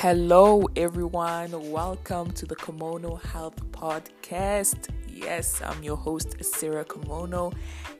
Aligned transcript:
Hello, 0.00 0.66
everyone. 0.76 1.70
Welcome 1.70 2.30
to 2.30 2.46
the 2.46 2.56
Kamono 2.56 3.22
Health 3.22 3.62
Podcast. 3.70 4.88
Yes, 5.06 5.60
I'm 5.60 5.82
your 5.82 5.98
host, 5.98 6.42
Sarah 6.42 6.86
Kamono, 6.86 7.52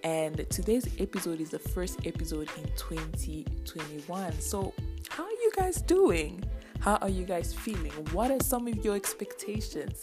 and 0.03 0.47
today's 0.49 0.89
episode 0.99 1.43
is 1.43 1.51
the 1.51 1.59
first 1.59 2.07
episode 2.07 2.49
in 2.57 2.65
2021. 2.79 4.41
So, 4.41 4.73
how 5.11 5.25
are 5.25 5.31
you 5.31 5.53
guys 5.55 5.83
doing? 5.83 6.43
How 6.79 6.95
are 7.03 7.11
you 7.11 7.27
guys 7.27 7.53
feeling? 7.53 7.93
What 8.13 8.31
are 8.31 8.43
some 8.43 8.67
of 8.67 8.83
your 8.83 8.97
expectations? 8.97 10.03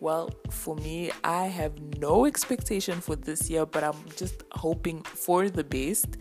Well, 0.00 0.30
for 0.48 0.76
me, 0.76 1.10
I 1.24 1.46
have 1.46 1.72
no 1.98 2.24
expectation 2.24 3.00
for 3.00 3.16
this 3.16 3.50
year, 3.50 3.66
but 3.66 3.82
I'm 3.82 3.98
just 4.14 4.44
hoping 4.52 5.02
for 5.02 5.48
the 5.48 5.64
best. 5.64 6.18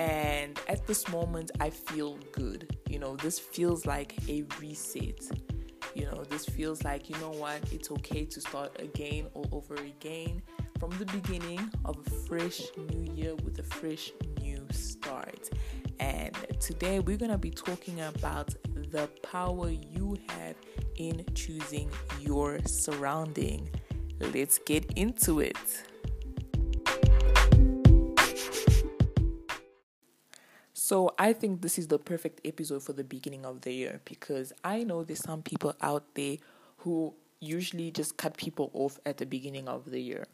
And 0.00 0.58
at 0.66 0.86
this 0.86 1.06
moment, 1.10 1.50
I 1.60 1.68
feel 1.68 2.18
good. 2.32 2.74
You 2.88 2.98
know, 2.98 3.16
this 3.16 3.38
feels 3.38 3.84
like 3.84 4.14
a 4.30 4.44
reset. 4.58 5.30
You 5.94 6.06
know, 6.06 6.24
this 6.24 6.46
feels 6.46 6.82
like, 6.84 7.10
you 7.10 7.16
know 7.18 7.32
what, 7.32 7.60
it's 7.70 7.90
okay 7.90 8.24
to 8.24 8.40
start 8.40 8.80
again 8.80 9.26
all 9.34 9.46
over 9.52 9.74
again 9.74 10.40
from 10.78 10.88
the 10.98 11.04
beginning 11.04 11.60
of 11.84 11.98
a 11.98 12.10
fresh 12.26 12.62
new 12.88 13.12
year 13.12 13.34
with 13.44 13.58
a 13.58 13.62
fresh 13.62 14.10
new 14.40 14.66
start. 14.70 15.50
And 15.98 16.34
today 16.60 17.00
we're 17.00 17.18
going 17.18 17.32
to 17.32 17.36
be 17.36 17.50
talking 17.50 18.00
about 18.00 18.54
the 18.92 19.06
power 19.22 19.68
you 19.68 20.16
have 20.30 20.56
in 20.96 21.26
choosing 21.34 21.90
your 22.18 22.58
surrounding. 22.64 23.68
Let's 24.18 24.58
get 24.60 24.90
into 24.96 25.40
it. 25.40 25.58
So 30.90 31.14
I 31.20 31.34
think 31.34 31.60
this 31.62 31.78
is 31.78 31.86
the 31.86 32.00
perfect 32.00 32.40
episode 32.44 32.82
for 32.82 32.92
the 32.92 33.04
beginning 33.04 33.46
of 33.46 33.60
the 33.60 33.72
year 33.72 34.00
because 34.04 34.52
I 34.64 34.82
know 34.82 35.04
there's 35.04 35.22
some 35.22 35.40
people 35.40 35.76
out 35.80 36.02
there 36.14 36.38
who 36.78 37.14
usually 37.38 37.92
just 37.92 38.16
cut 38.16 38.36
people 38.36 38.72
off 38.74 38.98
at 39.06 39.18
the 39.18 39.24
beginning 39.24 39.68
of 39.68 39.88
the 39.88 40.00
year. 40.00 40.26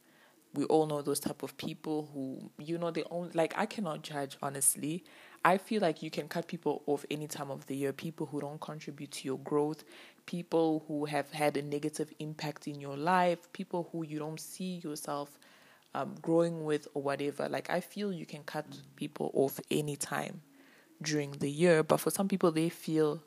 We 0.54 0.64
all 0.64 0.86
know 0.86 1.02
those 1.02 1.20
type 1.20 1.42
of 1.42 1.58
people 1.58 2.08
who 2.14 2.50
you 2.56 2.78
know 2.78 2.90
they 2.90 3.04
only 3.10 3.32
like 3.34 3.52
I 3.54 3.66
cannot 3.66 4.00
judge 4.00 4.38
honestly. 4.42 5.04
I 5.44 5.58
feel 5.58 5.82
like 5.82 6.02
you 6.02 6.10
can 6.10 6.26
cut 6.26 6.48
people 6.48 6.82
off 6.86 7.04
any 7.10 7.26
time 7.26 7.50
of 7.50 7.66
the 7.66 7.76
year, 7.76 7.92
people 7.92 8.24
who 8.24 8.40
don't 8.40 8.58
contribute 8.58 9.10
to 9.10 9.26
your 9.26 9.38
growth, 9.40 9.84
people 10.24 10.84
who 10.88 11.04
have 11.04 11.30
had 11.32 11.58
a 11.58 11.62
negative 11.62 12.10
impact 12.18 12.66
in 12.66 12.80
your 12.80 12.96
life, 12.96 13.52
people 13.52 13.90
who 13.92 14.06
you 14.06 14.18
don't 14.18 14.40
see 14.40 14.80
yourself 14.82 15.38
um, 15.96 16.14
growing 16.20 16.64
with 16.64 16.86
or 16.94 17.02
whatever. 17.02 17.48
Like 17.48 17.70
I 17.70 17.80
feel 17.80 18.12
you 18.12 18.26
can 18.26 18.42
cut 18.44 18.66
people 18.96 19.30
off 19.34 19.58
anytime 19.70 20.42
during 21.00 21.32
the 21.32 21.50
year, 21.50 21.82
but 21.82 21.98
for 21.98 22.10
some 22.10 22.28
people 22.28 22.52
they 22.52 22.68
feel 22.68 23.22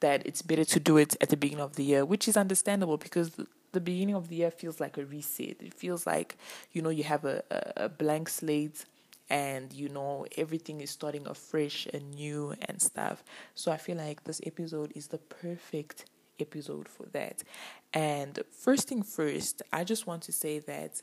that 0.00 0.26
it's 0.26 0.42
better 0.42 0.64
to 0.64 0.80
do 0.80 0.96
it 0.96 1.16
at 1.20 1.28
the 1.28 1.36
beginning 1.36 1.62
of 1.62 1.76
the 1.76 1.84
year, 1.84 2.04
which 2.04 2.26
is 2.26 2.36
understandable 2.36 2.96
because 2.96 3.32
the 3.72 3.80
beginning 3.80 4.14
of 4.14 4.28
the 4.28 4.36
year 4.36 4.50
feels 4.50 4.80
like 4.80 4.96
a 4.96 5.04
reset. 5.04 5.56
It 5.60 5.74
feels 5.74 6.06
like 6.06 6.36
you 6.72 6.80
know 6.80 6.90
you 6.90 7.04
have 7.04 7.24
a, 7.26 7.42
a 7.76 7.88
blank 7.88 8.30
slate 8.30 8.86
and 9.28 9.70
you 9.70 9.90
know 9.90 10.24
everything 10.38 10.80
is 10.80 10.90
starting 10.90 11.26
afresh 11.26 11.86
and 11.92 12.14
new 12.14 12.54
and 12.62 12.80
stuff. 12.80 13.22
So 13.54 13.70
I 13.70 13.76
feel 13.76 13.98
like 13.98 14.24
this 14.24 14.40
episode 14.46 14.92
is 14.94 15.08
the 15.08 15.18
perfect 15.18 16.06
episode 16.40 16.88
for 16.88 17.04
that. 17.12 17.42
And 17.92 18.38
first 18.50 18.88
thing 18.88 19.02
first, 19.02 19.60
I 19.70 19.84
just 19.84 20.06
want 20.06 20.22
to 20.22 20.32
say 20.32 20.60
that 20.60 21.02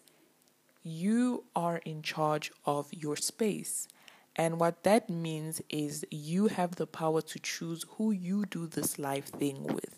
you 0.86 1.44
are 1.56 1.78
in 1.78 2.04
charge 2.04 2.52
of 2.66 2.94
your 2.94 3.16
space. 3.16 3.88
And 4.36 4.60
what 4.60 4.84
that 4.84 5.10
means 5.10 5.62
is 5.68 6.06
you 6.12 6.48
have 6.48 6.76
the 6.76 6.86
power 6.86 7.22
to 7.22 7.40
choose 7.40 7.86
who 7.98 8.12
you 8.12 8.46
do 8.46 8.68
this 8.68 9.00
life 9.00 9.26
thing 9.26 9.64
with. 9.64 9.98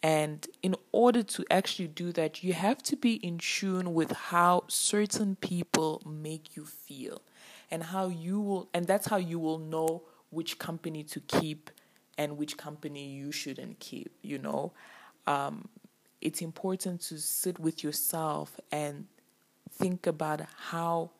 And 0.00 0.46
in 0.62 0.76
order 0.92 1.22
to 1.22 1.44
actually 1.50 1.88
do 1.88 2.12
that, 2.12 2.44
you 2.44 2.52
have 2.52 2.82
to 2.84 2.96
be 2.96 3.14
in 3.14 3.38
tune 3.38 3.94
with 3.94 4.12
how 4.12 4.64
certain 4.68 5.34
people 5.36 6.02
make 6.06 6.56
you 6.56 6.66
feel 6.66 7.22
and 7.70 7.82
how 7.82 8.08
you 8.08 8.38
will, 8.40 8.68
and 8.72 8.86
that's 8.86 9.08
how 9.08 9.16
you 9.16 9.38
will 9.38 9.58
know 9.58 10.02
which 10.30 10.58
company 10.58 11.02
to 11.04 11.20
keep 11.20 11.70
and 12.16 12.36
which 12.36 12.56
company 12.56 13.08
you 13.08 13.32
shouldn't 13.32 13.80
keep, 13.80 14.12
you 14.22 14.38
know. 14.38 14.72
Um, 15.26 15.68
it's 16.20 16.42
important 16.42 17.00
to 17.02 17.18
sit 17.18 17.58
with 17.58 17.82
yourself 17.82 18.60
and 18.70 19.06
think 19.78 20.06
about 20.06 20.42
how 20.70 21.10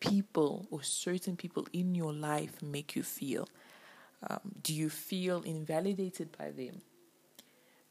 people 0.00 0.66
or 0.70 0.82
certain 0.82 1.36
people 1.36 1.66
in 1.72 1.94
your 1.94 2.12
life 2.12 2.62
make 2.62 2.96
you 2.96 3.02
feel. 3.02 3.48
Um, 4.28 4.40
do 4.62 4.74
you 4.74 4.88
feel 4.88 5.42
invalidated 5.42 6.36
by 6.36 6.50
them? 6.50 6.82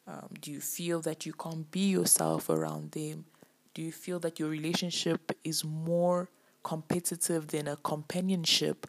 Um, 0.07 0.29
do 0.39 0.51
you 0.51 0.61
feel 0.61 1.01
that 1.01 1.25
you 1.25 1.33
can't 1.33 1.69
be 1.71 1.89
yourself 1.89 2.49
around 2.49 2.91
them? 2.91 3.25
Do 3.73 3.81
you 3.81 3.91
feel 3.91 4.19
that 4.19 4.39
your 4.39 4.49
relationship 4.49 5.31
is 5.43 5.63
more 5.63 6.29
competitive 6.63 7.47
than 7.47 7.67
a 7.67 7.77
companionship? 7.77 8.87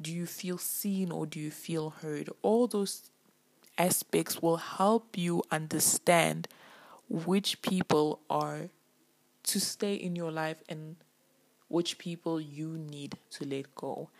Do 0.00 0.12
you 0.12 0.26
feel 0.26 0.58
seen 0.58 1.10
or 1.10 1.26
do 1.26 1.40
you 1.40 1.50
feel 1.50 1.90
heard? 1.90 2.30
All 2.42 2.66
those 2.66 3.10
aspects 3.78 4.40
will 4.40 4.56
help 4.56 5.18
you 5.18 5.42
understand 5.50 6.48
which 7.08 7.62
people 7.62 8.20
are 8.30 8.70
to 9.44 9.60
stay 9.60 9.94
in 9.94 10.16
your 10.16 10.30
life 10.30 10.62
and 10.68 10.96
which 11.68 11.98
people 11.98 12.40
you 12.40 12.78
need 12.78 13.16
to 13.30 13.44
let 13.44 13.74
go. 13.74 14.10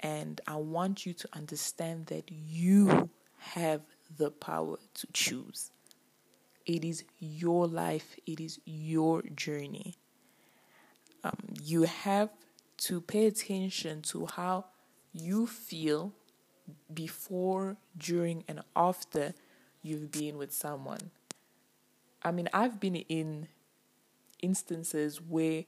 And 0.00 0.40
I 0.46 0.56
want 0.56 1.06
you 1.06 1.12
to 1.14 1.28
understand 1.32 2.06
that 2.06 2.30
you 2.30 3.10
have 3.38 3.82
the 4.16 4.30
power 4.30 4.76
to 4.94 5.06
choose. 5.12 5.70
It 6.66 6.84
is 6.84 7.04
your 7.18 7.66
life, 7.66 8.16
it 8.26 8.40
is 8.40 8.60
your 8.64 9.22
journey. 9.22 9.94
Um, 11.24 11.54
you 11.62 11.82
have 11.82 12.30
to 12.78 13.00
pay 13.00 13.26
attention 13.26 14.02
to 14.02 14.26
how 14.26 14.66
you 15.12 15.46
feel 15.46 16.12
before, 16.92 17.76
during, 17.96 18.44
and 18.48 18.62
after 18.74 19.34
you've 19.82 20.10
been 20.10 20.38
with 20.38 20.52
someone. 20.52 21.10
I 22.22 22.30
mean, 22.30 22.48
I've 22.52 22.80
been 22.80 22.96
in 22.96 23.48
instances 24.42 25.20
where 25.20 25.64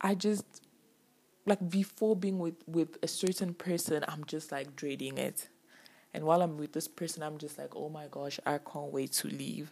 I 0.00 0.14
just 0.14 0.44
like 1.46 1.70
before 1.70 2.14
being 2.14 2.38
with 2.38 2.56
with 2.66 2.98
a 3.02 3.08
certain 3.08 3.54
person, 3.54 4.04
I'm 4.06 4.24
just 4.24 4.52
like 4.52 4.76
dreading 4.76 5.18
it. 5.18 5.48
And 6.14 6.24
while 6.24 6.42
I'm 6.42 6.56
with 6.56 6.72
this 6.72 6.88
person, 6.88 7.22
I'm 7.22 7.38
just 7.38 7.58
like, 7.58 7.74
oh 7.76 7.88
my 7.88 8.06
gosh, 8.10 8.40
I 8.46 8.58
can't 8.58 8.92
wait 8.92 9.12
to 9.12 9.28
leave. 9.28 9.70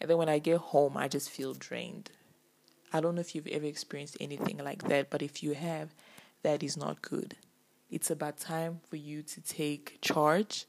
And 0.00 0.10
then 0.10 0.16
when 0.16 0.28
I 0.28 0.38
get 0.38 0.58
home, 0.58 0.96
I 0.96 1.08
just 1.08 1.30
feel 1.30 1.54
drained. 1.54 2.10
I 2.92 3.00
don't 3.00 3.14
know 3.14 3.20
if 3.20 3.34
you've 3.34 3.46
ever 3.46 3.66
experienced 3.66 4.16
anything 4.20 4.58
like 4.58 4.82
that, 4.84 5.10
but 5.10 5.22
if 5.22 5.42
you 5.42 5.54
have, 5.54 5.94
that 6.42 6.62
is 6.62 6.76
not 6.76 7.02
good. 7.02 7.36
It's 7.90 8.10
about 8.10 8.38
time 8.38 8.80
for 8.88 8.96
you 8.96 9.22
to 9.22 9.40
take 9.40 9.98
charge 10.00 10.66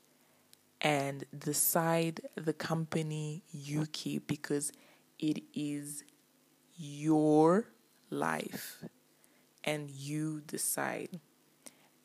and 0.81 1.23
decide 1.38 2.22
the 2.35 2.53
company 2.53 3.43
you 3.51 3.85
keep 3.91 4.27
because 4.27 4.72
it 5.19 5.41
is 5.53 6.03
your 6.83 7.66
life 8.09 8.83
and 9.63 9.89
you 9.89 10.41
decide. 10.45 11.19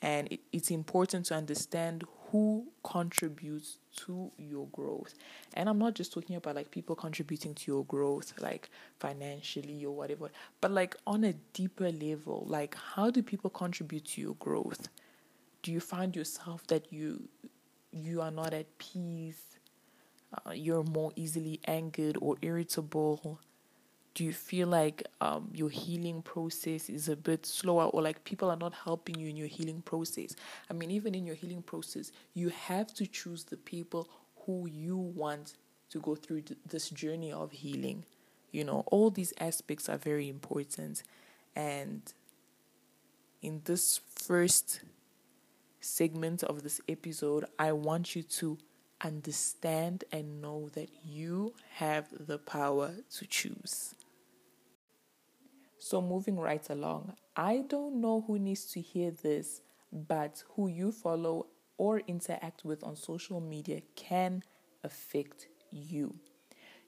And 0.01 0.29
it, 0.33 0.41
it's 0.53 0.71
important 0.71 1.27
to 1.27 1.35
understand 1.35 2.05
who 2.31 2.69
contributes 2.85 3.79
to 3.97 4.31
your 4.39 4.67
growth. 4.69 5.15
And 5.55 5.69
I'm 5.69 5.79
not 5.79 5.95
just 5.95 6.13
talking 6.13 6.37
about 6.37 6.55
like 6.55 6.71
people 6.71 6.95
contributing 6.95 7.55
to 7.55 7.73
your 7.73 7.85
growth, 7.87 8.33
like 8.41 8.71
financially 9.01 9.85
or 9.85 9.95
whatever, 9.95 10.31
but 10.61 10.71
like 10.71 10.95
on 11.07 11.25
a 11.25 11.33
deeper 11.53 11.91
level, 11.91 12.45
like 12.47 12.77
how 12.95 13.11
do 13.11 13.23
people 13.23 13.51
contribute 13.51 14.05
to 14.05 14.21
your 14.21 14.35
growth? 14.35 14.89
Do 15.63 15.73
you 15.73 15.81
find 15.81 16.15
yourself 16.15 16.67
that 16.69 16.93
you 16.93 17.29
you 17.91 18.21
are 18.21 18.31
not 18.31 18.55
at 18.55 18.79
peace? 18.79 19.43
Uh, 20.47 20.51
you're 20.53 20.85
more 20.85 21.11
easily 21.17 21.59
angered 21.67 22.19
or 22.21 22.37
irritable 22.43 23.41
do 24.19 24.25
you 24.25 24.33
feel 24.33 24.67
like 24.67 25.05
um, 25.21 25.49
your 25.55 25.71
healing 25.71 26.23
process 26.23 26.91
is 26.91 27.09
a 27.09 27.15
bit 27.15 27.47
slower 27.47 27.85
or 27.85 28.03
like 28.03 28.25
people 28.25 28.51
are 28.51 28.57
not 28.57 28.75
helping 28.75 29.17
you 29.17 29.29
in 29.29 29.37
your 29.37 29.47
healing 29.47 29.81
process? 29.81 30.35
I 30.69 30.73
mean 30.73 30.91
even 30.91 31.15
in 31.15 31.25
your 31.25 31.37
healing 31.37 31.63
process 31.63 32.11
you 32.35 32.49
have 32.49 32.93
to 32.95 33.07
choose 33.07 33.45
the 33.45 33.57
people 33.57 34.09
who 34.45 34.69
you 34.69 34.97
want 34.97 35.55
to 35.91 36.01
go 36.01 36.17
through 36.17 36.41
th- 36.41 36.59
this 36.69 36.91
journey 36.91 37.31
of 37.31 37.53
healing. 37.53 38.05
You 38.51 38.65
know 38.65 38.83
all 38.87 39.11
these 39.11 39.33
aspects 39.39 39.89
are 39.89 39.99
very 39.99 40.29
important. 40.29 41.05
And 41.55 42.03
in 43.41 43.63
this 43.67 44.01
first 44.17 44.81
segment 45.81 46.43
of 46.43 46.65
this 46.65 46.81
episode 46.89 47.45
i 47.57 47.71
want 47.71 48.17
you 48.17 48.23
to 48.25 48.59
understand 49.01 50.03
and 50.11 50.43
know 50.43 50.69
that 50.75 50.89
you 51.05 51.55
have 51.75 52.09
the 52.27 52.37
power 52.37 52.97
to 53.09 53.25
choose 53.29 53.95
so, 55.89 56.03
moving 56.03 56.39
right 56.39 56.69
along, 56.69 57.15
I 57.35 57.65
don't 57.67 58.03
know 58.03 58.23
who 58.27 58.39
needs 58.39 58.67
to 58.73 58.81
hear 58.83 59.11
this, 59.11 59.63
but 59.91 60.45
who 60.51 60.69
you 60.69 60.93
follow 60.93 61.47
or 61.79 62.01
interact 62.01 62.63
with 62.63 62.85
on 62.85 62.95
social 62.95 63.41
media 63.41 63.81
can 63.97 64.43
affect 64.85 65.47
you. 65.71 66.15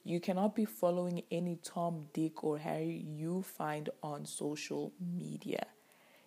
You 0.04 0.20
cannot 0.20 0.54
be 0.54 0.66
following 0.66 1.22
any 1.30 1.56
Tom, 1.62 2.08
Dick, 2.12 2.44
or 2.44 2.58
Harry 2.58 3.02
you 3.06 3.40
find 3.40 3.88
on 4.02 4.26
social 4.26 4.92
media. 5.00 5.64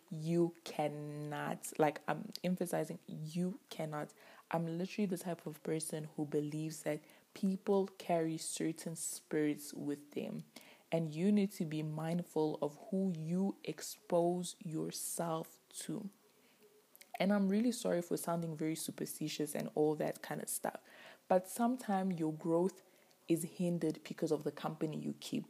You 0.09 0.55
cannot, 0.63 1.59
like, 1.77 2.01
I'm 2.07 2.27
emphasizing, 2.43 2.97
you 3.07 3.59
cannot. 3.69 4.09
I'm 4.49 4.79
literally 4.79 5.05
the 5.05 5.19
type 5.19 5.45
of 5.45 5.61
person 5.61 6.07
who 6.17 6.25
believes 6.25 6.81
that 6.81 7.01
people 7.35 7.87
carry 7.99 8.37
certain 8.37 8.95
spirits 8.95 9.75
with 9.75 10.11
them, 10.15 10.45
and 10.93 11.11
you 11.11 11.31
need 11.31 11.51
to 11.51 11.65
be 11.65 11.81
mindful 11.81 12.59
of 12.61 12.77
who 12.91 13.11
you 13.17 13.55
expose 13.63 14.55
yourself 14.63 15.47
to. 15.85 16.07
And 17.19 17.33
I'm 17.33 17.49
really 17.49 17.71
sorry 17.71 18.03
for 18.03 18.15
sounding 18.15 18.55
very 18.55 18.75
superstitious 18.75 19.55
and 19.55 19.69
all 19.73 19.95
that 19.95 20.21
kind 20.21 20.39
of 20.39 20.47
stuff. 20.47 20.77
But 21.27 21.49
sometimes 21.49 22.19
your 22.19 22.33
growth 22.33 22.83
is 23.27 23.43
hindered 23.43 23.99
because 24.03 24.31
of 24.31 24.43
the 24.43 24.51
company 24.51 24.97
you 24.97 25.15
keep. 25.19 25.45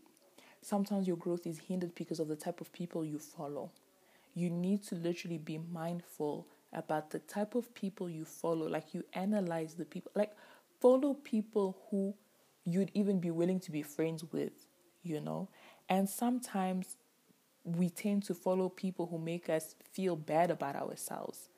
Sometimes 0.61 1.07
your 1.07 1.17
growth 1.17 1.45
is 1.45 1.59
hindered 1.59 1.93
because 1.93 2.21
of 2.21 2.29
the 2.29 2.37
type 2.37 2.61
of 2.61 2.71
people 2.71 3.03
you 3.03 3.19
follow. 3.19 3.69
You 4.35 4.49
need 4.49 4.81
to 4.83 4.95
literally 4.95 5.39
be 5.39 5.57
mindful 5.57 6.47
about 6.71 7.11
the 7.11 7.19
type 7.19 7.53
of 7.53 7.73
people 7.73 8.09
you 8.09 8.23
follow. 8.23 8.67
Like 8.69 8.93
you 8.93 9.03
analyze 9.11 9.73
the 9.73 9.85
people, 9.85 10.13
like 10.15 10.31
follow 10.79 11.15
people 11.15 11.77
who 11.89 12.13
you'd 12.63 12.91
even 12.93 13.19
be 13.19 13.29
willing 13.29 13.59
to 13.59 13.71
be 13.71 13.81
friends 13.81 14.23
with, 14.31 14.53
you 15.03 15.19
know? 15.19 15.49
And 15.89 16.09
sometimes 16.09 16.97
we 17.63 17.89
tend 17.89 18.23
to 18.23 18.33
follow 18.33 18.69
people 18.69 19.07
who 19.07 19.17
make 19.17 19.49
us 19.49 19.75
feel 19.91 20.15
bad 20.15 20.51
about 20.51 20.75
ourselves. 20.75 21.49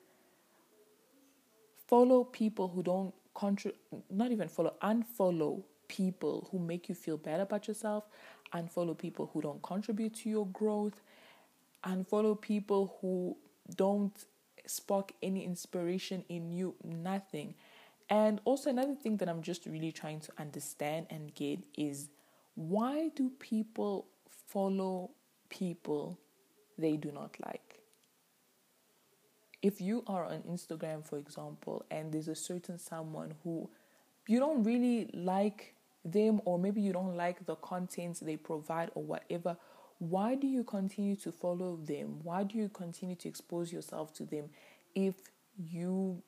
Follow 1.86 2.24
people 2.24 2.68
who 2.68 2.82
don't 2.82 3.14
control, 3.34 3.74
not 4.10 4.32
even 4.32 4.48
follow, 4.48 4.74
unfollow 4.82 5.62
people 5.88 6.48
who 6.50 6.58
make 6.58 6.88
you 6.88 6.94
feel 6.94 7.16
bad 7.16 7.40
about 7.40 7.68
yourself, 7.68 8.04
unfollow 8.52 8.96
people 8.96 9.30
who 9.32 9.40
don't 9.40 9.62
contribute 9.62 10.14
to 10.14 10.28
your 10.28 10.46
growth, 10.46 11.00
unfollow 11.84 12.40
people 12.40 12.96
who 13.00 13.36
don't 13.76 14.26
spark 14.66 15.12
any 15.22 15.44
inspiration 15.44 16.24
in 16.28 16.50
you, 16.50 16.74
nothing. 16.84 17.54
And 18.08 18.40
also, 18.44 18.70
another 18.70 18.94
thing 18.94 19.16
that 19.18 19.28
I'm 19.28 19.42
just 19.42 19.66
really 19.66 19.92
trying 19.92 20.20
to 20.20 20.32
understand 20.38 21.06
and 21.10 21.34
get 21.34 21.60
is 21.76 22.08
why 22.56 23.10
do 23.14 23.30
people 23.38 24.06
follow 24.48 25.10
people 25.50 26.18
they 26.76 26.96
do 26.96 27.12
not 27.12 27.36
like? 27.44 27.80
If 29.62 29.80
you 29.80 30.02
are 30.06 30.24
on 30.24 30.42
Instagram, 30.42 31.06
for 31.06 31.18
example, 31.18 31.84
and 31.90 32.12
there's 32.12 32.28
a 32.28 32.34
certain 32.34 32.78
someone 32.78 33.34
who 33.44 33.68
you 34.26 34.38
don't 34.38 34.64
really 34.64 35.10
like 35.12 35.74
them, 36.04 36.40
or 36.44 36.58
maybe 36.58 36.80
you 36.80 36.92
don't 36.92 37.16
like 37.16 37.44
the 37.46 37.56
content 37.56 38.18
they 38.22 38.36
provide, 38.36 38.90
or 38.94 39.02
whatever, 39.02 39.56
why 39.98 40.34
do 40.34 40.46
you 40.46 40.64
continue 40.64 41.16
to 41.16 41.32
follow 41.32 41.76
them? 41.76 42.20
Why 42.22 42.42
do 42.42 42.58
you 42.58 42.68
continue 42.68 43.16
to 43.16 43.28
expose 43.28 43.72
yourself 43.72 44.12
to 44.14 44.24
them 44.24 44.50
if 44.94 45.14
you 45.58 46.22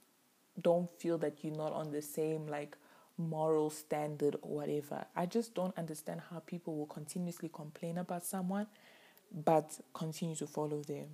don't 0.61 0.91
feel 0.99 1.19
that 1.19 1.45
you're 1.45 1.57
not 1.57 1.73
on 1.73 1.91
the 1.91 2.03
same 2.03 2.47
like 2.47 2.77
moral 3.19 3.69
standard 3.71 4.37
or 4.43 4.57
whatever? 4.57 5.05
I 5.15 5.27
just 5.27 5.55
don't 5.55 5.77
understand 5.77 6.23
how 6.31 6.39
people 6.41 6.77
will 6.77 6.87
continuously 6.87 7.51
complain 7.53 7.99
about 7.99 8.25
someone 8.25 8.67
but 9.33 9.79
continue 9.93 10.35
to 10.37 10.47
follow 10.47 10.83
them. 10.83 11.09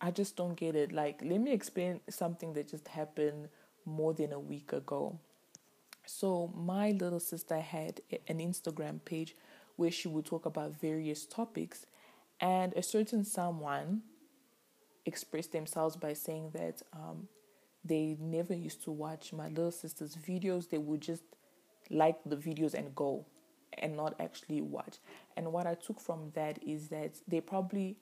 I 0.00 0.10
just 0.10 0.36
don't 0.36 0.54
get 0.54 0.76
it. 0.76 0.92
Like, 0.92 1.20
let 1.24 1.40
me 1.40 1.52
explain 1.52 2.00
something 2.08 2.52
that 2.54 2.68
just 2.68 2.88
happened 2.88 3.48
more 3.84 4.12
than 4.12 4.32
a 4.32 4.38
week 4.38 4.72
ago. 4.72 5.18
So, 6.06 6.52
my 6.54 6.90
little 6.90 7.20
sister 7.20 7.58
had 7.58 8.00
an 8.28 8.38
Instagram 8.38 9.02
page 9.04 9.34
where 9.76 9.90
she 9.90 10.08
would 10.08 10.26
talk 10.26 10.46
about 10.46 10.78
various 10.78 11.24
topics, 11.24 11.86
and 12.40 12.72
a 12.74 12.82
certain 12.82 13.24
someone 13.24 14.02
expressed 15.06 15.52
themselves 15.52 15.96
by 15.96 16.12
saying 16.12 16.50
that 16.54 16.82
um, 16.92 17.28
they 17.84 18.16
never 18.20 18.54
used 18.54 18.82
to 18.84 18.90
watch 18.90 19.32
my 19.32 19.48
little 19.48 19.70
sister's 19.70 20.16
videos, 20.16 20.70
they 20.70 20.78
would 20.78 21.00
just 21.00 21.22
like 21.90 22.16
the 22.24 22.36
videos 22.36 22.74
and 22.74 22.94
go 22.94 23.26
and 23.78 23.96
not 23.96 24.14
actually 24.20 24.60
watch. 24.60 24.98
And 25.36 25.52
what 25.52 25.66
I 25.66 25.74
took 25.74 26.00
from 26.00 26.30
that 26.34 26.62
is 26.62 26.88
that 26.88 27.12
they 27.28 27.40
probably 27.40 27.96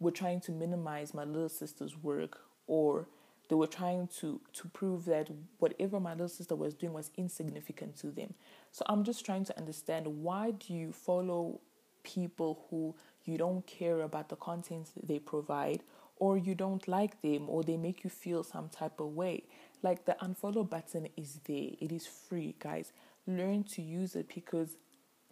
were 0.00 0.10
trying 0.10 0.40
to 0.40 0.52
minimize 0.52 1.14
my 1.14 1.24
little 1.24 1.48
sister's 1.48 1.96
work 1.96 2.40
or 2.66 3.06
they 3.48 3.54
were 3.54 3.66
trying 3.66 4.08
to 4.08 4.40
to 4.52 4.68
prove 4.68 5.04
that 5.04 5.28
whatever 5.58 6.00
my 6.00 6.12
little 6.12 6.28
sister 6.28 6.56
was 6.56 6.74
doing 6.74 6.92
was 6.92 7.10
insignificant 7.16 7.94
to 7.96 8.06
them 8.10 8.32
so 8.70 8.84
i'm 8.88 9.04
just 9.04 9.24
trying 9.24 9.44
to 9.44 9.56
understand 9.58 10.06
why 10.06 10.50
do 10.52 10.72
you 10.72 10.90
follow 10.92 11.60
people 12.02 12.64
who 12.70 12.94
you 13.24 13.38
don't 13.38 13.66
care 13.66 14.00
about 14.00 14.28
the 14.28 14.36
content 14.36 14.90
they 15.02 15.18
provide 15.18 15.82
or 16.16 16.36
you 16.36 16.54
don't 16.54 16.86
like 16.86 17.20
them 17.22 17.48
or 17.48 17.62
they 17.62 17.76
make 17.76 18.04
you 18.04 18.10
feel 18.10 18.42
some 18.42 18.68
type 18.68 19.00
of 19.00 19.08
way. 19.08 19.44
Like 19.82 20.04
the 20.04 20.16
unfollow 20.22 20.68
button 20.68 21.08
is 21.16 21.40
there. 21.44 21.70
It 21.80 21.92
is 21.92 22.06
free 22.06 22.54
guys. 22.58 22.92
Learn 23.26 23.64
to 23.64 23.82
use 23.82 24.14
it 24.14 24.32
because 24.32 24.76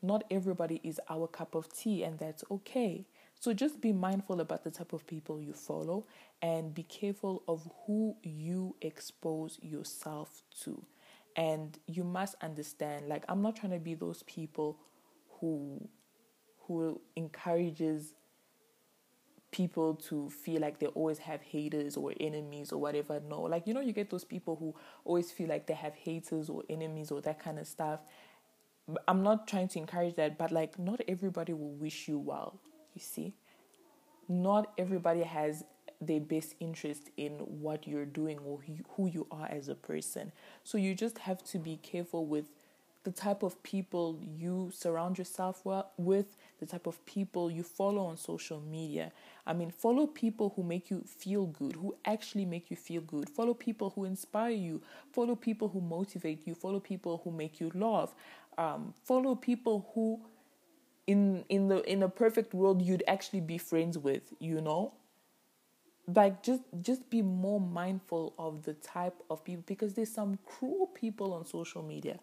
not 0.03 0.25
everybody 0.31 0.81
is 0.83 1.01
our 1.09 1.27
cup 1.27 1.55
of 1.55 1.73
tea 1.73 2.03
and 2.03 2.19
that's 2.19 2.43
okay. 2.51 3.07
So 3.39 3.53
just 3.53 3.81
be 3.81 3.93
mindful 3.93 4.41
about 4.41 4.65
the 4.65 4.71
type 4.71 4.93
of 4.93 5.07
people 5.07 5.41
you 5.41 5.53
follow 5.53 6.07
and 6.43 6.75
be 6.75 6.83
careful 6.83 7.43
of 7.49 7.69
who 7.87 8.17
you 8.23 8.77
expose 8.81 9.59
yourself 9.63 10.43
to. 10.63 10.85
And 11.37 11.79
you 11.87 12.05
must 12.05 12.35
understand 12.43 13.09
like 13.09 13.25
I'm 13.29 13.43
not 13.43 13.57
trying 13.57 13.73
to 13.73 13.79
be 13.79 13.95
those 13.95 14.23
people 14.25 14.79
who 15.41 15.89
who 16.67 17.01
encourages 17.17 18.13
people 19.61 19.95
to 19.95 20.31
feel 20.31 20.59
like 20.63 20.79
they 20.79 20.87
always 20.87 21.19
have 21.19 21.43
haters 21.43 21.95
or 21.95 22.15
enemies 22.19 22.73
or 22.73 22.81
whatever. 22.81 23.21
No, 23.29 23.43
like 23.43 23.67
you 23.67 23.75
know, 23.75 23.83
you 23.83 23.93
get 23.93 24.09
those 24.09 24.25
people 24.25 24.57
who 24.57 24.75
always 25.05 25.31
feel 25.31 25.49
like 25.49 25.67
they 25.67 25.75
have 25.75 25.95
haters 25.95 26.49
or 26.49 26.63
enemies 26.71 27.11
or 27.11 27.21
that 27.21 27.39
kind 27.39 27.59
of 27.59 27.67
stuff. 27.67 28.01
I'm 29.07 29.23
not 29.23 29.47
trying 29.47 29.69
to 29.69 29.79
encourage 29.79 30.17
that, 30.17 30.39
but 30.39 30.51
like 30.51 30.79
not 30.79 31.03
everybody 31.07 31.53
will 31.53 31.75
wish 31.75 32.09
you 32.09 32.19
well. 32.19 32.59
You 32.95 33.03
see, 33.03 33.35
not 34.29 34.73
everybody 34.79 35.25
has 35.25 35.65
their 36.01 36.21
best 36.21 36.55
interest 36.59 37.11
in 37.19 37.33
what 37.67 37.87
you're 37.87 38.07
doing 38.07 38.39
or 38.39 38.61
who 38.97 39.09
you 39.09 39.27
are 39.31 39.49
as 39.51 39.69
a 39.69 39.75
person. 39.75 40.33
So 40.65 40.79
you 40.79 40.95
just 40.95 41.19
have 41.19 41.45
to 41.53 41.59
be 41.59 41.77
careful 41.77 42.25
with 42.25 42.47
the 43.03 43.11
type 43.11 43.43
of 43.43 43.63
people 43.63 44.19
you 44.23 44.71
surround 44.75 45.17
yourself 45.17 45.63
with, 45.97 46.37
the 46.59 46.67
type 46.67 46.87
of 46.87 47.05
people 47.07 47.51
you 47.51 47.63
follow 47.63 48.05
on 48.05 48.17
social 48.17 48.61
media. 48.61 49.11
I 49.47 49.55
mean, 49.55 49.71
follow 49.71 50.07
people 50.07 50.53
who 50.55 50.63
make 50.63 50.91
you 50.91 51.03
feel 51.07 51.47
good, 51.47 51.77
who 51.77 51.97
actually 52.05 52.45
make 52.45 52.71
you 52.71 52.77
feel 52.77 53.01
good. 53.01 53.31
Follow 53.31 53.55
people 53.55 53.91
who 53.91 54.05
inspire 54.05 54.51
you. 54.51 54.83
Follow 55.13 55.35
people 55.35 55.69
who 55.69 55.81
motivate 55.81 56.47
you. 56.47 56.55
Follow 56.55 56.81
people 56.81 57.23
who 57.25 57.31
make 57.31 57.59
you 57.59 57.73
laugh. 57.75 58.15
Um, 58.59 58.93
follow 59.05 59.35
people 59.35 59.91
who 59.95 60.21
in 61.07 61.45
in 61.49 61.69
the 61.69 61.83
in 61.91 62.03
a 62.03 62.09
perfect 62.09 62.53
world 62.55 62.83
you'd 62.83 63.03
actually 63.09 63.41
be 63.41 63.59
friends 63.59 63.97
with 63.97 64.33
you 64.39 64.61
know 64.61 64.93
like 66.15 66.43
just 66.43 66.63
just 66.83 67.09
be 67.11 67.23
more 67.23 67.61
mindful 67.61 68.35
of 68.39 68.63
the 68.65 68.75
type 68.75 69.23
of 69.31 69.43
people 69.45 69.65
because 69.67 69.95
there's 69.95 70.13
some 70.13 70.39
cruel 70.47 70.87
people 70.89 71.33
on 71.33 71.45
social 71.45 71.83
media 71.83 72.19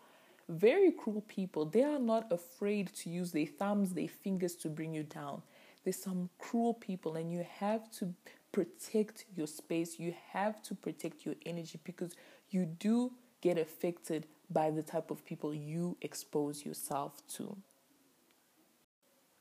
very 0.50 0.92
cruel 0.92 1.24
people. 1.28 1.66
They 1.66 1.84
are 1.84 2.00
not 2.00 2.32
afraid 2.32 2.94
to 2.96 3.10
use 3.10 3.32
their 3.32 3.46
thumbs 3.46 3.94
their 3.94 4.08
fingers 4.08 4.56
to 4.56 4.70
bring 4.70 4.94
you 4.94 5.04
down. 5.04 5.42
There's 5.84 6.02
some 6.02 6.30
cruel 6.40 6.74
people 6.74 7.16
and 7.16 7.32
you 7.32 7.46
have 7.60 7.90
to 7.94 8.14
protect 8.52 9.26
your 9.36 9.48
space. 9.48 10.00
You 10.00 10.14
have 10.32 10.62
to 10.64 10.76
protect 10.76 11.26
your 11.26 11.36
energy 11.46 11.80
because 11.84 12.14
you 12.50 12.66
do 12.66 13.12
get 13.42 13.58
affected 13.58 14.28
by 14.50 14.72
the 14.72 14.84
type 14.84 15.12
of 15.12 15.26
people 15.26 15.54
you 15.54 15.98
expose 16.02 16.66
yourself 16.66 17.22
to. 17.36 17.58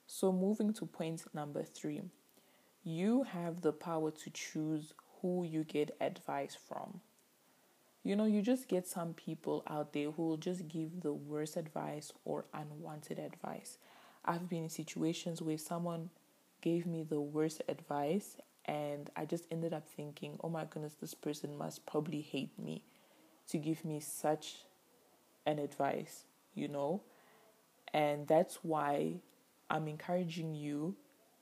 So, 0.07 0.33
moving 0.33 0.73
to 0.75 0.87
point 0.87 1.25
number 1.35 1.63
three, 1.65 2.03
you 2.85 3.25
have 3.25 3.61
the 3.63 3.73
power 3.73 4.11
to 4.13 4.31
choose 4.31 4.93
who 5.21 5.45
you 5.45 5.65
get 5.65 5.97
advice 6.01 6.57
from. 6.69 7.01
You 8.07 8.15
know, 8.15 8.25
you 8.25 8.41
just 8.41 8.69
get 8.69 8.87
some 8.87 9.15
people 9.15 9.65
out 9.67 9.93
there 9.93 10.13
who 10.13 10.29
will 10.29 10.37
just 10.37 10.69
give 10.69 11.01
the 11.01 11.13
worst 11.13 11.57
advice 11.57 12.13
or 12.25 12.45
unwanted 12.55 13.19
advice. 13.19 13.79
I've 14.25 14.49
been 14.49 14.63
in 14.63 14.69
situations 14.69 15.43
where 15.43 15.59
someone 15.59 16.11
gave 16.61 16.87
me 16.87 17.03
the 17.03 17.21
worst 17.21 17.63
advice, 17.69 18.37
and 18.65 19.11
I 19.17 19.25
just 19.25 19.47
ended 19.51 19.75
up 19.75 19.89
thinking, 19.89 20.39
oh 20.45 20.49
my 20.49 20.67
goodness, 20.67 20.95
this 21.01 21.15
person 21.15 21.59
must 21.59 21.85
probably 21.85 22.21
hate 22.21 22.57
me 22.57 22.85
to 23.49 23.59
give 23.59 23.85
me 23.85 23.99
such 23.99 24.59
an 25.45 25.59
advice, 25.59 26.27
you 26.55 26.69
know? 26.69 27.03
And 27.93 28.29
that's 28.29 28.61
why 28.63 29.15
I'm 29.69 29.89
encouraging 29.89 30.55
you 30.55 30.95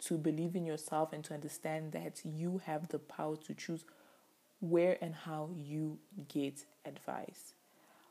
to 0.07 0.17
believe 0.17 0.57
in 0.57 0.65
yourself 0.65 1.13
and 1.13 1.23
to 1.25 1.35
understand 1.35 1.93
that 1.93 2.23
you 2.25 2.63
have 2.65 2.89
the 2.89 3.01
power 3.01 3.37
to 3.37 3.53
choose 3.53 3.85
where 4.61 4.97
and 5.01 5.15
how 5.15 5.51
you 5.57 5.99
get 6.29 6.65
advice. 6.85 7.55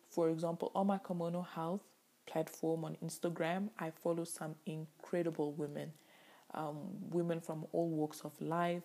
For 0.10 0.30
example, 0.30 0.72
on 0.76 0.88
my 0.88 1.00
Kamono 1.00 1.46
Health 1.46 1.82
platform 2.28 2.86
on 2.86 2.98
Instagram, 3.04 3.70
I 3.80 3.92
follow 3.92 4.24
some 4.24 4.56
incredible 4.66 5.54
women, 5.54 5.92
um, 6.54 6.78
women 7.10 7.42
from 7.42 7.66
all 7.72 7.90
walks 7.90 8.22
of 8.22 8.40
life, 8.40 8.84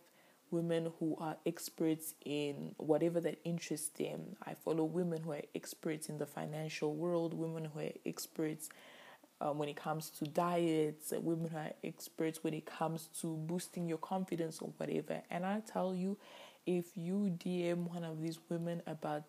women 0.50 0.90
who 0.98 1.16
are 1.20 1.36
experts 1.44 2.14
in 2.24 2.74
whatever 2.78 3.20
that 3.20 3.38
interests 3.44 3.90
them. 3.90 4.36
I 4.46 4.54
follow 4.54 4.84
women 4.84 5.22
who 5.22 5.32
are 5.32 5.42
experts 5.54 6.08
in 6.08 6.18
the 6.18 6.26
financial 6.26 6.94
world, 6.94 7.34
women 7.34 7.66
who 7.66 7.80
are 7.80 7.92
experts 8.06 8.70
um, 9.40 9.58
when 9.58 9.68
it 9.68 9.76
comes 9.76 10.10
to 10.10 10.24
diets, 10.24 11.12
women 11.16 11.48
who 11.48 11.56
are 11.58 11.72
experts 11.84 12.42
when 12.42 12.54
it 12.54 12.66
comes 12.66 13.08
to 13.20 13.36
boosting 13.36 13.86
your 13.86 13.98
confidence 13.98 14.60
or 14.60 14.72
whatever. 14.78 15.22
And 15.30 15.44
I 15.44 15.60
tell 15.60 15.94
you, 15.94 16.16
if 16.68 16.84
you 16.96 17.34
DM 17.42 17.88
one 17.88 18.04
of 18.04 18.20
these 18.20 18.38
women 18.50 18.82
about 18.86 19.24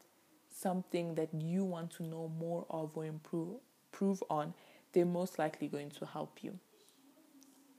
something 0.53 1.15
that 1.15 1.29
you 1.33 1.63
want 1.63 1.89
to 1.91 2.03
know 2.03 2.29
more 2.37 2.65
of 2.69 2.91
or 2.95 3.05
improve, 3.05 3.59
improve 3.93 4.21
on, 4.29 4.53
they're 4.91 5.05
most 5.05 5.39
likely 5.39 5.69
going 5.69 5.89
to 5.91 6.05
help 6.05 6.43
you. 6.43 6.59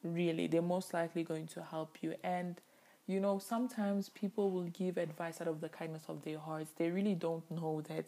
Really, 0.03 0.47
they're 0.47 0.63
most 0.63 0.95
likely 0.95 1.23
going 1.25 1.47
to 1.49 1.63
help 1.63 1.99
you. 2.01 2.15
And 2.25 2.59
you 3.07 3.21
know, 3.21 3.39
sometimes 3.39 4.09
people 4.09 4.51
will 4.51 4.69
give 4.69 4.97
advice 4.97 5.43
out 5.43 5.49
of 5.49 5.61
the 5.61 5.69
kindness 5.69 6.05
of 6.09 6.23
their 6.23 6.39
hearts. 6.39 6.71
They 6.77 6.91
really 6.91 7.15
don't 7.15 7.49
know 7.51 7.83
that 7.89 8.07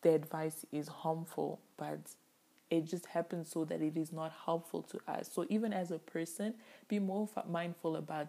the 0.00 0.10
advice 0.14 0.64
is 0.72 0.88
harmful, 0.88 1.60
but 1.76 1.98
it 2.70 2.86
just 2.86 3.06
happens 3.06 3.50
so 3.50 3.66
that 3.66 3.82
it 3.82 3.96
is 3.96 4.10
not 4.10 4.32
helpful 4.46 4.82
to 4.84 5.00
us. 5.06 5.28
So, 5.30 5.44
even 5.50 5.74
as 5.74 5.90
a 5.90 5.98
person, 5.98 6.54
be 6.88 6.98
more 6.98 7.28
mindful 7.46 7.96
about 7.96 8.28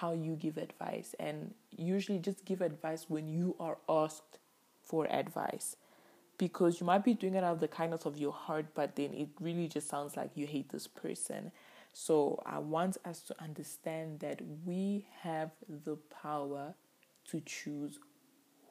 how 0.00 0.12
you 0.12 0.36
give 0.36 0.58
advice 0.58 1.14
and 1.18 1.54
usually 1.70 2.18
just 2.18 2.44
give 2.44 2.60
advice 2.60 3.06
when 3.08 3.26
you 3.26 3.56
are 3.58 3.78
asked 3.88 4.38
for 4.82 5.06
advice 5.06 5.76
because 6.36 6.80
you 6.80 6.86
might 6.86 7.02
be 7.02 7.14
doing 7.14 7.34
it 7.34 7.42
out 7.42 7.54
of 7.54 7.60
the 7.60 7.68
kindness 7.68 8.04
of 8.04 8.18
your 8.18 8.32
heart, 8.32 8.66
but 8.74 8.94
then 8.96 9.14
it 9.14 9.28
really 9.40 9.68
just 9.68 9.88
sounds 9.88 10.14
like 10.14 10.30
you 10.34 10.46
hate 10.46 10.70
this 10.70 10.86
person. 10.86 11.50
So 11.94 12.42
I 12.44 12.58
want 12.58 12.98
us 13.06 13.20
to 13.22 13.42
understand 13.42 14.20
that 14.20 14.42
we 14.66 15.06
have 15.22 15.52
the 15.66 15.96
power 16.22 16.74
to 17.30 17.40
choose 17.46 17.98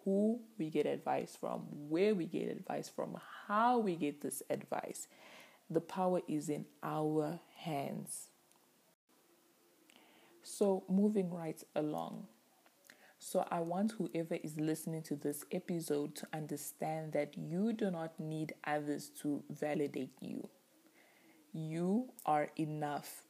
who 0.04 0.40
we 0.60 0.70
get 0.70 0.86
advice 0.86 1.36
from, 1.40 1.62
where 1.90 2.14
we 2.14 2.28
get 2.28 2.50
advice 2.50 2.88
from, 2.88 3.18
how 3.48 3.80
we 3.80 3.96
get 3.96 4.22
this 4.22 4.44
advice. 4.52 5.08
The 5.72 5.82
power 5.82 6.22
is 6.28 6.50
in 6.50 6.66
our 6.84 7.40
hands. 7.58 8.28
So, 10.46 10.86
moving 10.88 11.30
right 11.30 11.62
along. 11.76 12.28
So, 13.20 13.46
I 13.52 13.62
want 13.62 13.94
whoever 13.94 14.36
is 14.36 14.60
listening 14.60 15.04
to 15.04 15.16
this 15.18 15.46
episode 15.52 16.16
to 16.18 16.28
understand 16.34 17.14
that 17.14 17.38
you 17.38 17.74
do 17.74 17.92
not 17.92 18.20
need 18.20 18.54
others 18.66 19.10
to 19.22 19.44
validate 19.50 20.14
you. 20.22 20.50
You 21.54 22.12
are 22.26 22.50
enough. 22.58 23.24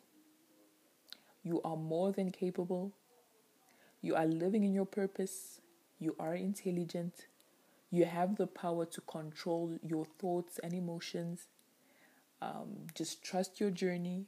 You 1.43 1.62
are 1.63 1.77
more 1.77 2.12
than 2.12 2.29
capable. 2.31 2.91
You 4.01 4.15
are 4.15 4.25
living 4.25 4.63
in 4.63 4.74
your 4.74 4.86
purpose. 4.86 5.60
You 6.00 6.15
are 6.19 6.36
intelligent. 6.36 7.27
You 7.91 8.05
have 8.05 8.36
the 8.38 8.48
power 8.48 8.86
to 8.86 9.01
control 9.01 9.77
your 9.84 10.05
thoughts 10.19 10.60
and 10.60 10.74
emotions. 10.74 11.48
Um, 12.41 12.88
just 12.95 13.24
trust 13.24 13.60
your 13.60 13.72
journey. 13.72 14.25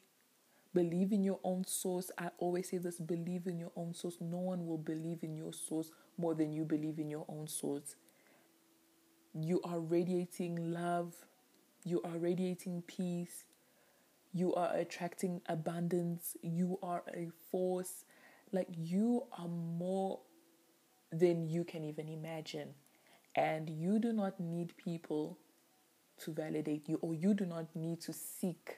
Believe 0.78 1.12
in 1.12 1.24
your 1.24 1.40
own 1.44 1.64
source. 1.66 2.12
I 2.20 2.30
always 2.38 2.70
say 2.70 2.78
this 2.78 3.00
believe 3.00 3.48
in 3.48 3.58
your 3.58 3.72
own 3.76 3.96
source. 3.96 4.18
No 4.22 4.38
one 4.38 4.68
will 4.68 4.78
believe 4.78 5.24
in 5.24 5.36
your 5.36 5.52
source 5.52 5.90
more 6.20 6.36
than 6.36 6.54
you 6.54 6.66
believe 6.66 7.00
in 7.00 7.10
your 7.10 7.26
own 7.28 7.48
source. 7.48 7.96
You 9.34 9.60
are 9.64 9.80
radiating 9.80 10.72
love. 10.72 11.16
You 11.84 12.04
are 12.04 12.20
radiating 12.20 12.84
peace. 12.86 13.46
You 14.34 14.54
are 14.54 14.72
attracting 14.76 15.42
abundance. 15.48 16.38
You 16.44 16.78
are 16.84 17.02
a 17.12 17.30
force. 17.50 18.06
Like 18.52 18.68
you 18.70 19.24
are 19.36 19.48
more 19.48 20.20
than 21.12 21.50
you 21.50 21.64
can 21.64 21.86
even 21.86 22.08
imagine. 22.08 22.76
And 23.34 23.68
you 23.68 23.98
do 23.98 24.14
not 24.14 24.40
need 24.40 24.78
people 24.78 25.40
to 26.20 26.32
validate 26.32 26.88
you, 26.88 27.00
or 27.02 27.16
you 27.16 27.34
do 27.34 27.48
not 27.48 27.76
need 27.76 28.00
to 28.02 28.14
seek 28.14 28.78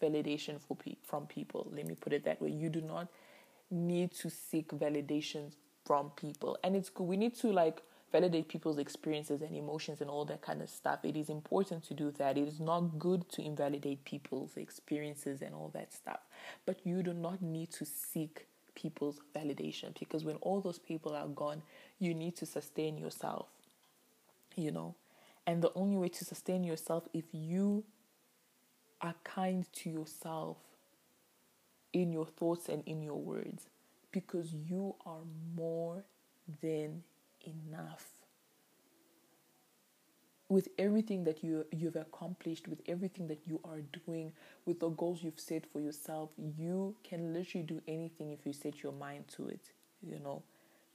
validation 0.00 0.60
for 0.60 0.76
pe- 0.76 0.96
from 1.02 1.26
people. 1.26 1.70
Let 1.74 1.86
me 1.86 1.94
put 1.94 2.12
it 2.12 2.24
that 2.24 2.40
way. 2.40 2.50
You 2.50 2.68
do 2.68 2.80
not 2.80 3.08
need 3.70 4.12
to 4.12 4.30
seek 4.30 4.68
validation 4.68 5.52
from 5.84 6.10
people. 6.10 6.58
And 6.62 6.76
it's 6.76 6.90
good. 6.90 7.04
We 7.04 7.16
need 7.16 7.36
to 7.36 7.52
like 7.52 7.82
validate 8.12 8.48
people's 8.48 8.78
experiences 8.78 9.40
and 9.40 9.54
emotions 9.54 10.00
and 10.00 10.10
all 10.10 10.24
that 10.24 10.42
kind 10.42 10.62
of 10.62 10.68
stuff. 10.68 11.00
It 11.04 11.16
is 11.16 11.28
important 11.28 11.84
to 11.84 11.94
do 11.94 12.10
that. 12.12 12.36
It 12.36 12.48
is 12.48 12.60
not 12.60 12.98
good 12.98 13.28
to 13.30 13.42
invalidate 13.42 14.04
people's 14.04 14.56
experiences 14.56 15.42
and 15.42 15.54
all 15.54 15.70
that 15.74 15.92
stuff. 15.92 16.20
But 16.66 16.84
you 16.84 17.02
do 17.02 17.12
not 17.12 17.40
need 17.40 17.70
to 17.72 17.84
seek 17.84 18.46
people's 18.74 19.20
validation 19.34 19.98
because 19.98 20.24
when 20.24 20.36
all 20.36 20.60
those 20.60 20.78
people 20.78 21.14
are 21.14 21.28
gone, 21.28 21.62
you 21.98 22.14
need 22.14 22.36
to 22.36 22.46
sustain 22.46 22.96
yourself. 22.96 23.46
You 24.56 24.72
know? 24.72 24.94
And 25.46 25.62
the 25.62 25.72
only 25.74 25.96
way 25.96 26.08
to 26.08 26.24
sustain 26.24 26.64
yourself 26.64 27.08
if 27.12 27.24
you 27.32 27.84
are 29.00 29.14
kind 29.24 29.66
to 29.72 29.90
yourself 29.90 30.56
in 31.92 32.12
your 32.12 32.26
thoughts 32.26 32.68
and 32.68 32.82
in 32.86 33.02
your 33.02 33.18
words 33.18 33.68
because 34.12 34.52
you 34.52 34.94
are 35.06 35.22
more 35.56 36.04
than 36.62 37.02
enough. 37.46 38.06
With 40.48 40.68
everything 40.78 41.22
that 41.24 41.44
you 41.44 41.64
you've 41.70 41.94
accomplished, 41.96 42.66
with 42.66 42.80
everything 42.86 43.28
that 43.28 43.46
you 43.46 43.60
are 43.64 43.82
doing, 44.04 44.32
with 44.66 44.80
the 44.80 44.88
goals 44.88 45.22
you've 45.22 45.38
set 45.38 45.64
for 45.72 45.80
yourself, 45.80 46.30
you 46.36 46.96
can 47.04 47.32
literally 47.32 47.64
do 47.64 47.80
anything 47.86 48.32
if 48.32 48.44
you 48.44 48.52
set 48.52 48.82
your 48.82 48.92
mind 48.92 49.28
to 49.36 49.46
it. 49.46 49.70
You 50.02 50.18
know, 50.18 50.42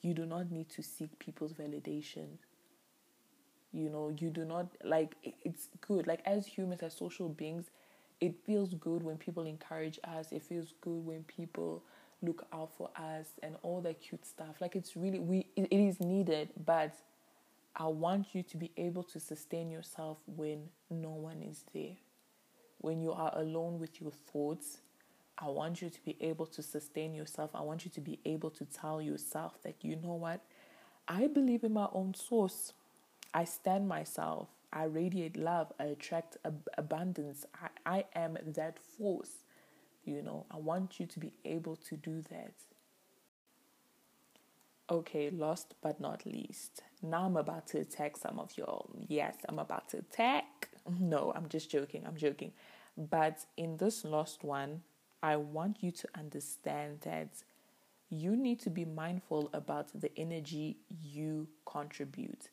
you 0.01 0.13
do 0.13 0.25
not 0.25 0.51
need 0.51 0.69
to 0.71 0.83
seek 0.83 1.17
people's 1.19 1.53
validation. 1.53 2.37
You 3.71 3.89
know, 3.89 4.09
you 4.17 4.29
do 4.29 4.45
not 4.45 4.67
like 4.83 5.15
it's 5.43 5.69
good. 5.81 6.07
Like 6.07 6.21
as 6.25 6.45
humans, 6.45 6.81
as 6.81 6.93
social 6.93 7.29
beings, 7.29 7.69
it 8.21 8.35
feels 8.45 8.73
good 8.75 9.03
when 9.03 9.17
people 9.17 9.45
encourage 9.45 9.99
us. 10.03 10.31
It 10.31 10.43
feels 10.43 10.73
good 10.81 11.05
when 11.05 11.23
people 11.23 11.83
look 12.21 12.45
out 12.53 12.71
for 12.77 12.89
us 12.95 13.27
and 13.43 13.55
all 13.61 13.81
that 13.81 13.99
cute 14.01 14.25
stuff. 14.25 14.55
Like 14.61 14.75
it's 14.75 14.95
really 14.95 15.19
we 15.19 15.47
it, 15.55 15.67
it 15.71 15.79
is 15.79 15.99
needed, 15.99 16.49
but 16.65 16.95
I 17.75 17.87
want 17.87 18.27
you 18.33 18.41
to 18.43 18.57
be 18.57 18.71
able 18.77 19.03
to 19.03 19.19
sustain 19.19 19.69
yourself 19.69 20.17
when 20.27 20.69
no 20.89 21.09
one 21.09 21.41
is 21.41 21.65
there. 21.73 21.97
When 22.79 23.01
you 23.01 23.11
are 23.11 23.31
alone 23.35 23.79
with 23.79 23.99
your 24.01 24.11
thoughts, 24.11 24.79
I 25.37 25.47
want 25.47 25.81
you 25.81 25.89
to 25.89 26.05
be 26.05 26.15
able 26.21 26.45
to 26.47 26.61
sustain 26.63 27.13
yourself. 27.13 27.51
I 27.53 27.61
want 27.61 27.83
you 27.83 27.91
to 27.91 28.01
be 28.01 28.19
able 28.25 28.49
to 28.51 28.65
tell 28.65 29.01
yourself 29.01 29.61
that 29.63 29.75
you 29.81 29.97
know 29.97 30.13
what? 30.13 30.41
I 31.07 31.27
believe 31.27 31.63
in 31.63 31.73
my 31.73 31.87
own 31.91 32.13
source. 32.13 32.73
I 33.33 33.43
stand 33.43 33.87
myself. 33.87 34.47
I 34.75 34.83
radiate 34.85 35.37
love. 35.37 35.71
I 35.79 35.85
attract 35.85 36.37
ab- 36.45 36.67
abundance. 36.77 37.45
I, 37.85 38.03
I 38.13 38.19
am 38.19 38.37
that 38.47 38.79
force. 38.79 39.45
You 40.03 40.21
know, 40.21 40.45
I 40.51 40.57
want 40.57 40.99
you 40.99 41.07
to 41.07 41.19
be 41.19 41.31
able 41.45 41.77
to 41.77 41.97
do 41.97 42.21
that. 42.29 42.53
Okay, 44.91 45.31
last 45.31 45.73
but 45.81 45.99
not 45.99 46.27
least, 46.27 46.83
now 47.01 47.25
I'm 47.25 47.37
about 47.37 47.65
to 47.69 47.79
attack 47.79 48.17
some 48.17 48.37
of 48.37 48.55
y'all. 48.55 48.91
Yes, 49.07 49.35
I'm 49.49 49.59
about 49.59 49.89
to 49.89 49.97
attack. 49.99 50.69
No, 50.99 51.33
I'm 51.35 51.49
just 51.49 51.71
joking. 51.71 52.03
I'm 52.05 52.15
joking. 52.15 52.51
But 52.95 53.43
in 53.57 53.77
this 53.77 54.05
last 54.05 54.43
one, 54.43 54.83
I 55.23 55.35
want 55.37 55.81
you 55.81 55.89
to 55.91 56.07
understand 56.15 56.99
that 57.01 57.29
you 58.09 58.35
need 58.35 58.59
to 58.61 58.69
be 58.69 58.85
mindful 58.85 59.49
about 59.53 59.99
the 59.99 60.11
energy 60.17 60.77
you 61.01 61.47
contribute. 61.65 62.49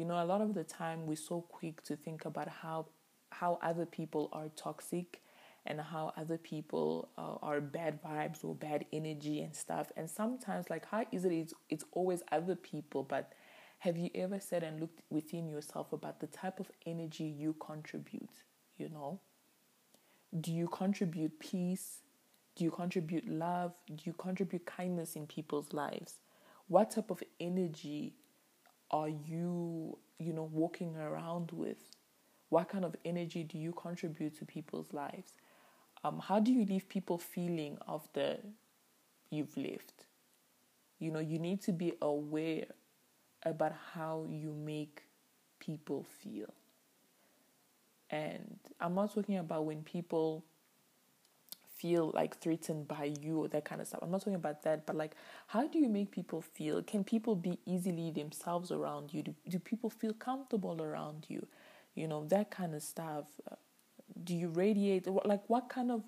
You 0.00 0.06
know, 0.06 0.22
a 0.22 0.24
lot 0.24 0.40
of 0.40 0.54
the 0.54 0.64
time 0.64 1.04
we're 1.04 1.14
so 1.14 1.42
quick 1.42 1.82
to 1.82 1.94
think 1.94 2.24
about 2.24 2.48
how 2.48 2.86
how 3.32 3.58
other 3.60 3.84
people 3.84 4.30
are 4.32 4.48
toxic 4.56 5.20
and 5.66 5.78
how 5.78 6.14
other 6.16 6.38
people 6.38 7.10
uh, 7.18 7.34
are 7.42 7.60
bad 7.60 8.02
vibes 8.02 8.42
or 8.42 8.54
bad 8.54 8.86
energy 8.94 9.42
and 9.42 9.54
stuff. 9.54 9.92
And 9.98 10.08
sometimes, 10.08 10.70
like, 10.70 10.86
how 10.86 11.04
easily 11.12 11.40
it's, 11.40 11.52
it's 11.68 11.84
always 11.92 12.22
other 12.32 12.56
people, 12.56 13.02
but 13.02 13.34
have 13.80 13.98
you 13.98 14.08
ever 14.14 14.40
said 14.40 14.62
and 14.62 14.80
looked 14.80 15.02
within 15.10 15.50
yourself 15.50 15.92
about 15.92 16.20
the 16.20 16.28
type 16.28 16.60
of 16.60 16.70
energy 16.86 17.24
you 17.24 17.54
contribute? 17.60 18.36
You 18.78 18.88
know, 18.88 19.20
do 20.40 20.50
you 20.50 20.66
contribute 20.68 21.38
peace? 21.40 21.98
Do 22.56 22.64
you 22.64 22.70
contribute 22.70 23.28
love? 23.28 23.74
Do 23.86 24.02
you 24.04 24.14
contribute 24.14 24.64
kindness 24.64 25.14
in 25.14 25.26
people's 25.26 25.74
lives? 25.74 26.20
What 26.68 26.90
type 26.90 27.10
of 27.10 27.22
energy 27.38 28.14
are 28.90 29.08
you, 29.08 29.98
you 30.18 30.32
know, 30.32 30.48
walking 30.52 30.96
around 30.96 31.50
with? 31.52 31.78
What 32.48 32.68
kind 32.68 32.84
of 32.84 32.96
energy 33.04 33.44
do 33.44 33.58
you 33.58 33.72
contribute 33.72 34.36
to 34.38 34.44
people's 34.44 34.92
lives? 34.92 35.34
um, 36.04 36.18
how 36.18 36.40
do 36.40 36.52
you 36.52 36.64
leave 36.64 36.88
people 36.88 37.18
feeling 37.18 37.78
after 37.88 38.38
you've 39.30 39.56
left? 39.56 40.06
You 40.98 41.10
know, 41.10 41.20
you 41.20 41.38
need 41.38 41.62
to 41.62 41.72
be 41.72 41.92
aware 42.00 42.66
about 43.44 43.72
how 43.94 44.26
you 44.28 44.54
make 44.54 45.02
people 45.58 46.04
feel. 46.22 46.52
And 48.10 48.58
I'm 48.80 48.94
not 48.94 49.14
talking 49.14 49.38
about 49.38 49.66
when 49.66 49.82
people 49.82 50.44
feel 51.80 52.12
like 52.14 52.38
threatened 52.38 52.86
by 52.86 53.12
you 53.20 53.38
or 53.38 53.48
that 53.48 53.64
kind 53.64 53.80
of 53.80 53.86
stuff. 53.86 54.00
I'm 54.02 54.10
not 54.10 54.20
talking 54.20 54.34
about 54.34 54.62
that, 54.64 54.86
but 54.86 54.96
like, 54.96 55.14
how 55.46 55.66
do 55.66 55.78
you 55.78 55.88
make 55.88 56.10
people 56.10 56.40
feel? 56.40 56.82
Can 56.82 57.04
people 57.04 57.34
be 57.34 57.58
easily 57.66 58.10
themselves 58.10 58.70
around 58.70 59.14
you? 59.14 59.22
Do, 59.22 59.34
do 59.48 59.58
people 59.58 59.90
feel 59.90 60.12
comfortable 60.12 60.82
around 60.82 61.26
you? 61.28 61.46
You 61.94 62.08
know, 62.08 62.24
that 62.26 62.50
kind 62.50 62.74
of 62.74 62.82
stuff. 62.82 63.24
Uh, 63.50 63.56
do 64.24 64.34
you 64.34 64.48
radiate? 64.48 65.06
Like, 65.06 65.42
what 65.48 65.68
kind 65.68 65.90
of, 65.90 66.02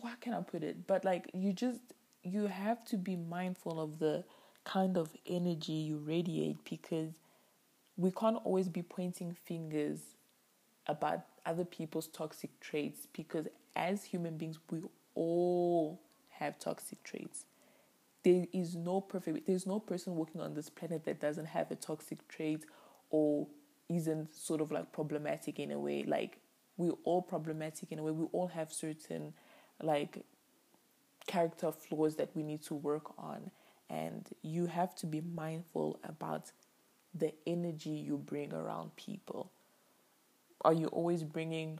what 0.00 0.20
can 0.20 0.34
I 0.34 0.42
put 0.42 0.62
it? 0.62 0.86
But 0.86 1.04
like, 1.04 1.30
you 1.32 1.52
just, 1.52 1.80
you 2.22 2.46
have 2.46 2.84
to 2.86 2.96
be 2.96 3.16
mindful 3.16 3.80
of 3.80 3.98
the 3.98 4.24
kind 4.64 4.96
of 4.96 5.10
energy 5.26 5.72
you 5.72 5.98
radiate 5.98 6.58
because 6.68 7.12
we 7.96 8.10
can't 8.10 8.38
always 8.44 8.68
be 8.68 8.82
pointing 8.82 9.36
fingers 9.44 10.00
about 10.86 11.20
other 11.46 11.64
people's 11.64 12.06
toxic 12.06 12.58
traits 12.60 13.06
because 13.12 13.46
as 13.76 14.04
human 14.04 14.36
beings, 14.36 14.58
we 14.70 14.80
all 15.14 16.00
have 16.30 16.58
toxic 16.58 17.02
traits. 17.02 17.44
There 18.22 18.46
is 18.52 18.74
no 18.74 19.00
perfect, 19.00 19.46
there's 19.46 19.66
no 19.66 19.78
person 19.78 20.16
walking 20.16 20.40
on 20.40 20.54
this 20.54 20.70
planet 20.70 21.04
that 21.04 21.20
doesn't 21.20 21.46
have 21.46 21.70
a 21.70 21.74
toxic 21.74 22.26
trait 22.28 22.64
or 23.10 23.46
isn't 23.88 24.34
sort 24.34 24.60
of 24.60 24.72
like 24.72 24.92
problematic 24.92 25.58
in 25.58 25.70
a 25.70 25.78
way. 25.78 26.04
Like, 26.04 26.38
we're 26.76 26.94
all 27.04 27.22
problematic 27.22 27.92
in 27.92 27.98
a 27.98 28.02
way. 28.02 28.12
We 28.12 28.26
all 28.32 28.48
have 28.48 28.72
certain 28.72 29.34
like 29.82 30.24
character 31.26 31.70
flaws 31.70 32.16
that 32.16 32.30
we 32.34 32.42
need 32.42 32.62
to 32.62 32.74
work 32.74 33.18
on. 33.18 33.50
And 33.90 34.26
you 34.42 34.66
have 34.66 34.94
to 34.96 35.06
be 35.06 35.20
mindful 35.20 36.00
about 36.02 36.50
the 37.14 37.32
energy 37.46 37.90
you 37.90 38.16
bring 38.16 38.52
around 38.52 38.96
people. 38.96 39.52
Are 40.64 40.72
you 40.72 40.86
always 40.86 41.22
bringing 41.22 41.78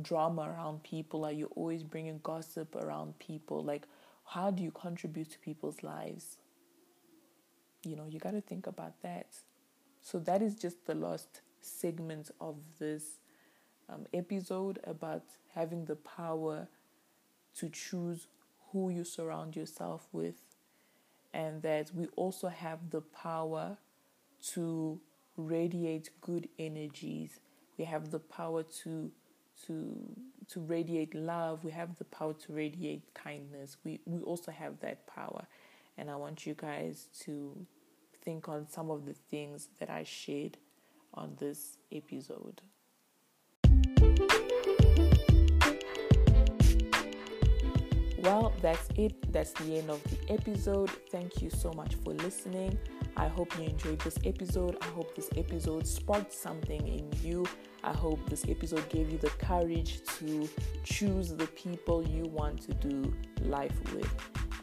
drama 0.00 0.42
around 0.42 0.82
people? 0.84 1.24
Are 1.24 1.32
you 1.32 1.50
always 1.56 1.82
bringing 1.82 2.20
gossip 2.22 2.76
around 2.76 3.18
people? 3.18 3.64
Like, 3.64 3.86
how 4.24 4.50
do 4.50 4.62
you 4.62 4.70
contribute 4.70 5.30
to 5.32 5.38
people's 5.38 5.82
lives? 5.82 6.36
You 7.82 7.96
know, 7.96 8.06
you 8.08 8.18
got 8.18 8.32
to 8.32 8.40
think 8.40 8.66
about 8.66 9.02
that. 9.02 9.26
So, 10.02 10.18
that 10.20 10.40
is 10.40 10.54
just 10.54 10.86
the 10.86 10.94
last 10.94 11.40
segment 11.60 12.30
of 12.40 12.56
this 12.78 13.20
um, 13.88 14.06
episode 14.14 14.78
about 14.84 15.24
having 15.54 15.84
the 15.86 15.96
power 15.96 16.68
to 17.58 17.68
choose 17.68 18.28
who 18.70 18.90
you 18.90 19.04
surround 19.04 19.56
yourself 19.56 20.06
with, 20.12 20.42
and 21.32 21.62
that 21.62 21.90
we 21.94 22.06
also 22.16 22.48
have 22.48 22.90
the 22.90 23.00
power 23.00 23.78
to 24.52 25.00
radiate 25.36 26.10
good 26.20 26.48
energies. 26.58 27.40
We 27.78 27.84
have 27.84 28.10
the 28.10 28.18
power 28.18 28.62
to 28.84 29.10
to 29.66 29.96
to 30.48 30.60
radiate 30.60 31.14
love. 31.14 31.64
We 31.64 31.70
have 31.72 31.96
the 31.96 32.04
power 32.04 32.34
to 32.34 32.52
radiate 32.52 33.14
kindness. 33.14 33.76
We 33.84 34.00
we 34.04 34.20
also 34.22 34.52
have 34.52 34.80
that 34.80 35.06
power, 35.06 35.46
and 35.96 36.10
I 36.10 36.16
want 36.16 36.46
you 36.46 36.54
guys 36.54 37.08
to 37.20 37.66
think 38.24 38.48
on 38.48 38.68
some 38.68 38.90
of 38.90 39.06
the 39.06 39.14
things 39.14 39.68
that 39.78 39.90
I 39.90 40.02
shared 40.02 40.56
on 41.14 41.36
this 41.38 41.78
episode. 41.92 42.60
Well, 48.18 48.52
that's 48.60 48.88
it. 48.96 49.32
That's 49.32 49.52
the 49.52 49.78
end 49.78 49.88
of 49.88 50.02
the 50.04 50.32
episode. 50.32 50.90
Thank 51.12 51.40
you 51.40 51.48
so 51.48 51.72
much 51.72 51.94
for 52.02 52.12
listening. 52.12 52.76
I 53.16 53.28
hope 53.28 53.56
you 53.56 53.66
enjoyed 53.66 54.00
this 54.00 54.18
episode. 54.24 54.76
I 54.82 54.86
hope 54.86 55.14
this 55.14 55.30
episode 55.36 55.86
sparked 55.86 56.32
something 56.32 56.86
in 56.88 57.08
you. 57.22 57.46
I 57.86 57.92
hope 57.92 58.18
this 58.28 58.44
episode 58.48 58.88
gave 58.88 59.10
you 59.10 59.18
the 59.18 59.30
courage 59.30 60.02
to 60.18 60.48
choose 60.82 61.32
the 61.32 61.46
people 61.46 62.02
you 62.06 62.24
want 62.24 62.60
to 62.62 62.74
do 62.74 63.14
life 63.42 63.78
with. 63.94 64.12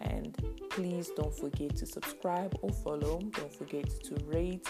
And 0.01 0.37
please 0.69 1.09
don't 1.15 1.33
forget 1.33 1.75
to 1.77 1.85
subscribe 1.85 2.57
or 2.61 2.69
follow. 2.69 3.19
Don't 3.31 3.53
forget 3.53 3.89
to 4.03 4.15
rate, 4.25 4.67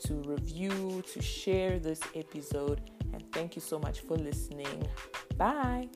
to 0.00 0.14
review, 0.26 1.02
to 1.14 1.22
share 1.22 1.78
this 1.78 2.00
episode. 2.14 2.82
And 3.14 3.24
thank 3.32 3.56
you 3.56 3.62
so 3.62 3.78
much 3.78 4.00
for 4.00 4.16
listening. 4.16 4.86
Bye. 5.38 5.88